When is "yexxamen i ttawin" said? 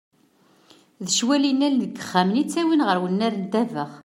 1.95-2.85